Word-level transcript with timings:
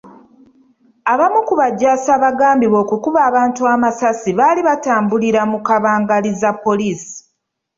Abamu 1.13 1.39
ku 1.47 1.53
bajaasi 1.61 2.09
abagambibwa 2.17 2.77
okukuba 2.83 3.19
abantu 3.29 3.61
amasasi 3.75 4.29
baali 4.39 4.61
batambulira 4.69 5.41
mu 5.51 5.59
kabangali 5.67 6.29
za 6.41 6.51
poliisi. 6.63 7.17